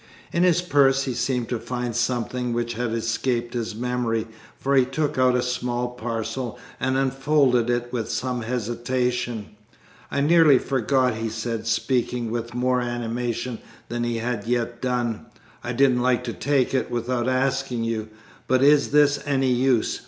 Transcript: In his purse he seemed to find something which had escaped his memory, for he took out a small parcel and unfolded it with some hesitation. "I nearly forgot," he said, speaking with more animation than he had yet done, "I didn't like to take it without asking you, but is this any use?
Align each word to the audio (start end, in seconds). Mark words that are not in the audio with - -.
In 0.33 0.41
his 0.41 0.63
purse 0.63 1.03
he 1.03 1.13
seemed 1.13 1.47
to 1.49 1.59
find 1.59 1.95
something 1.95 2.53
which 2.53 2.73
had 2.73 2.91
escaped 2.91 3.53
his 3.53 3.75
memory, 3.75 4.25
for 4.57 4.75
he 4.75 4.83
took 4.83 5.19
out 5.19 5.35
a 5.35 5.43
small 5.43 5.89
parcel 5.89 6.57
and 6.79 6.97
unfolded 6.97 7.69
it 7.69 7.93
with 7.93 8.09
some 8.09 8.41
hesitation. 8.41 9.49
"I 10.09 10.21
nearly 10.21 10.57
forgot," 10.57 11.17
he 11.17 11.29
said, 11.29 11.67
speaking 11.67 12.31
with 12.31 12.55
more 12.55 12.81
animation 12.81 13.59
than 13.89 14.03
he 14.03 14.17
had 14.17 14.47
yet 14.47 14.81
done, 14.81 15.27
"I 15.63 15.71
didn't 15.71 16.01
like 16.01 16.23
to 16.23 16.33
take 16.33 16.73
it 16.73 16.89
without 16.89 17.29
asking 17.29 17.83
you, 17.83 18.09
but 18.47 18.63
is 18.63 18.89
this 18.89 19.19
any 19.27 19.51
use? 19.51 19.99